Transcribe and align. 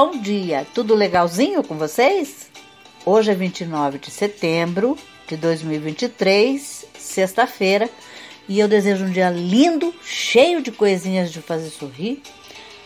Bom 0.00 0.12
dia, 0.12 0.64
tudo 0.72 0.94
legalzinho 0.94 1.60
com 1.64 1.76
vocês? 1.76 2.48
Hoje 3.04 3.32
é 3.32 3.34
29 3.34 3.98
de 3.98 4.12
setembro 4.12 4.96
de 5.26 5.36
2023, 5.36 6.86
sexta-feira, 6.96 7.90
e 8.48 8.60
eu 8.60 8.68
desejo 8.68 9.06
um 9.06 9.10
dia 9.10 9.28
lindo, 9.28 9.92
cheio 10.04 10.62
de 10.62 10.70
coisinhas 10.70 11.32
de 11.32 11.42
fazer 11.42 11.70
sorrir. 11.70 12.22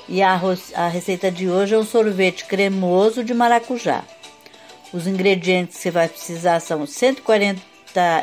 E 0.09 0.23
a, 0.23 0.41
a 0.75 0.89
receita 0.89 1.31
de 1.31 1.51
hoje 1.51 1.75
é 1.75 1.79
um 1.79 1.85
sorvete 1.85 2.47
cremoso 2.47 3.23
de 3.23 3.35
maracujá. 3.35 4.05
Os 4.91 5.07
ingredientes 5.07 5.77
que 5.77 5.83
você 5.83 5.91
vai 5.91 6.09
precisar 6.09 6.61
são 6.61 6.87
140 6.87 7.61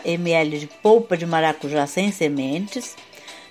ml 0.03 0.57
de 0.57 0.65
polpa 0.65 1.15
de 1.15 1.27
maracujá 1.27 1.85
sem 1.85 2.11
sementes, 2.11 2.95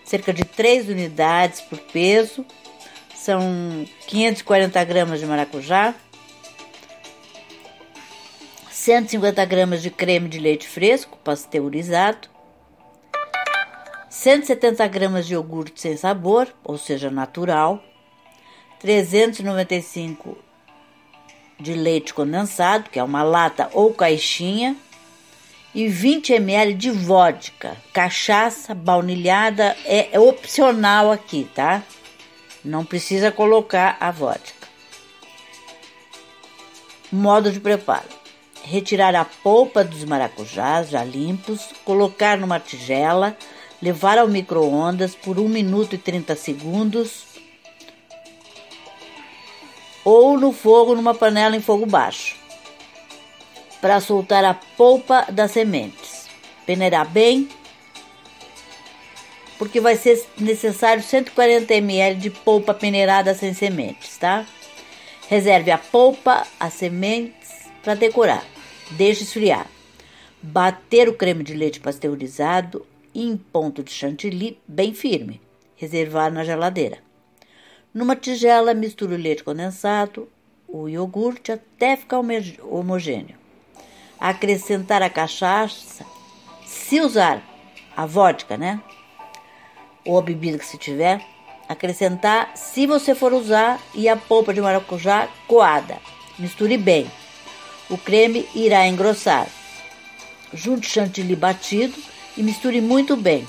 cerca 0.04 0.32
de 0.32 0.44
3 0.44 0.88
unidades 0.88 1.60
por 1.60 1.78
peso, 1.78 2.44
são 3.18 3.84
540 4.06 4.82
gramas 4.84 5.20
de 5.20 5.26
maracujá, 5.26 5.94
150 8.70 9.44
gramas 9.44 9.82
de 9.82 9.90
creme 9.90 10.28
de 10.28 10.38
leite 10.38 10.66
fresco 10.66 11.18
pasteurizado, 11.18 12.28
170 14.08 14.86
gramas 14.88 15.26
de 15.26 15.34
iogurte 15.34 15.80
sem 15.80 15.96
sabor, 15.96 16.48
ou 16.64 16.78
seja, 16.78 17.10
natural, 17.10 17.82
395 18.78 20.38
de 21.60 21.74
leite 21.74 22.14
condensado, 22.14 22.88
que 22.88 23.00
é 23.00 23.02
uma 23.02 23.24
lata 23.24 23.68
ou 23.72 23.92
caixinha, 23.92 24.76
e 25.74 25.88
20 25.88 26.34
ml 26.34 26.72
de 26.74 26.90
vodka. 26.90 27.76
Cachaça 27.92 28.74
baunilhada 28.74 29.76
é, 29.84 30.08
é 30.12 30.20
opcional 30.20 31.10
aqui, 31.12 31.48
tá? 31.54 31.82
Não 32.68 32.84
precisa 32.84 33.32
colocar 33.32 33.96
a 33.98 34.10
vodka. 34.10 34.68
Modo 37.10 37.50
de 37.50 37.58
preparo: 37.58 38.10
retirar 38.62 39.16
a 39.16 39.24
polpa 39.24 39.82
dos 39.82 40.04
maracujás 40.04 40.90
já 40.90 41.02
limpos, 41.02 41.70
colocar 41.82 42.36
numa 42.36 42.60
tigela, 42.60 43.34
levar 43.80 44.18
ao 44.18 44.28
micro-ondas 44.28 45.14
por 45.14 45.38
1 45.38 45.48
minuto 45.48 45.94
e 45.94 45.98
30 45.98 46.36
segundos 46.36 47.24
ou 50.04 50.38
no 50.38 50.52
fogo 50.52 50.94
numa 50.94 51.14
panela 51.14 51.56
em 51.56 51.62
fogo 51.62 51.86
baixo 51.86 52.36
para 53.80 53.98
soltar 53.98 54.44
a 54.44 54.52
polpa 54.52 55.24
das 55.30 55.52
sementes. 55.52 56.28
Peneirar 56.66 57.08
bem, 57.08 57.48
porque 59.58 59.80
vai 59.80 59.96
ser 59.96 60.24
necessário 60.38 61.02
140 61.02 61.74
ml 61.74 62.20
de 62.20 62.30
polpa 62.30 62.72
peneirada 62.72 63.34
sem 63.34 63.52
sementes, 63.52 64.16
tá? 64.16 64.46
Reserve 65.28 65.70
a 65.70 65.76
polpa, 65.78 66.46
as 66.58 66.74
sementes 66.74 67.68
para 67.82 67.94
decorar. 67.94 68.44
Deixe 68.92 69.24
esfriar. 69.24 69.66
Bater 70.40 71.08
o 71.08 71.14
creme 71.14 71.42
de 71.42 71.52
leite 71.54 71.80
pasteurizado 71.80 72.86
em 73.14 73.36
ponto 73.36 73.82
de 73.82 73.90
chantilly 73.90 74.58
bem 74.66 74.94
firme. 74.94 75.40
Reservar 75.76 76.32
na 76.32 76.44
geladeira. 76.44 76.98
Numa 77.92 78.14
tigela, 78.14 78.72
misture 78.74 79.14
o 79.14 79.18
leite 79.18 79.42
condensado, 79.42 80.28
o 80.68 80.88
iogurte 80.88 81.50
até 81.50 81.96
ficar 81.96 82.20
homogêneo. 82.62 83.36
Acrescentar 84.20 85.02
a 85.02 85.10
cachaça, 85.10 86.04
se 86.64 87.00
usar 87.00 87.42
a 87.96 88.06
vodka, 88.06 88.56
né? 88.56 88.80
Ou 90.08 90.18
a 90.18 90.22
bebida 90.22 90.58
que 90.58 90.64
se 90.64 90.78
tiver, 90.78 91.20
acrescentar, 91.68 92.52
se 92.54 92.86
você 92.86 93.14
for 93.14 93.34
usar, 93.34 93.78
e 93.94 94.08
a 94.08 94.16
polpa 94.16 94.54
de 94.54 94.60
maracujá 94.60 95.28
coada. 95.46 95.98
Misture 96.38 96.78
bem. 96.78 97.10
O 97.90 97.98
creme 97.98 98.48
irá 98.54 98.86
engrossar. 98.86 99.46
Junte 100.54 100.88
chantilly 100.88 101.36
batido 101.36 101.94
e 102.38 102.42
misture 102.42 102.80
muito 102.80 103.16
bem. 103.16 103.46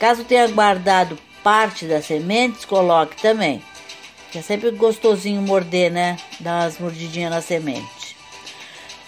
Caso 0.00 0.24
tenha 0.24 0.48
guardado 0.48 1.16
parte 1.44 1.86
das 1.86 2.06
sementes, 2.06 2.64
coloque 2.64 3.20
também. 3.22 3.62
Que 4.32 4.38
é 4.38 4.42
sempre 4.42 4.72
gostosinho 4.72 5.40
morder, 5.40 5.92
né? 5.92 6.16
Dar 6.40 6.64
umas 6.64 6.78
mordidinhas 6.78 7.30
na 7.30 7.40
semente. 7.40 8.16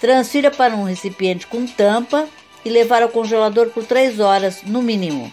Transfira 0.00 0.52
para 0.52 0.76
um 0.76 0.84
recipiente 0.84 1.48
com 1.48 1.66
tampa 1.66 2.28
e 2.64 2.70
levar 2.70 3.02
ao 3.02 3.08
congelador 3.08 3.70
por 3.70 3.84
3 3.84 4.20
horas 4.20 4.62
no 4.62 4.80
mínimo. 4.80 5.32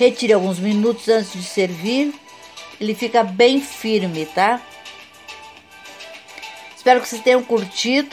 Retire 0.00 0.32
alguns 0.32 0.58
minutos 0.58 1.06
antes 1.10 1.34
de 1.34 1.42
servir. 1.42 2.14
Ele 2.80 2.94
fica 2.94 3.22
bem 3.22 3.60
firme, 3.60 4.24
tá? 4.24 4.58
Espero 6.74 7.02
que 7.02 7.06
vocês 7.06 7.22
tenham 7.22 7.42
curtido. 7.42 8.08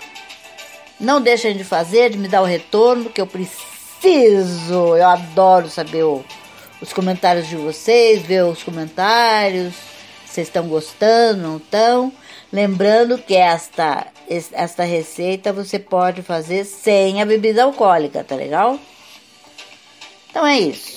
Não 0.99 1.21
deixem 1.21 1.55
de 1.55 1.63
fazer, 1.63 2.09
de 2.09 2.17
me 2.17 2.27
dar 2.27 2.41
o 2.41 2.45
retorno, 2.45 3.09
que 3.09 3.21
eu 3.21 3.25
preciso. 3.25 4.97
Eu 4.97 5.07
adoro 5.07 5.69
saber 5.69 6.03
o, 6.03 6.25
os 6.81 6.91
comentários 6.91 7.47
de 7.47 7.55
vocês, 7.55 8.21
ver 8.21 8.43
os 8.43 8.61
comentários. 8.61 9.73
Vocês 10.25 10.49
estão 10.49 10.67
gostando, 10.67 11.41
não 11.41 11.55
estão? 11.55 12.11
Lembrando 12.51 13.17
que 13.17 13.33
esta, 13.33 14.07
esta 14.27 14.83
receita 14.83 15.53
você 15.53 15.79
pode 15.79 16.21
fazer 16.21 16.65
sem 16.65 17.21
a 17.21 17.25
bebida 17.25 17.63
alcoólica, 17.63 18.25
tá 18.25 18.35
legal? 18.35 18.77
Então 20.29 20.45
é 20.45 20.59
isso. 20.59 20.96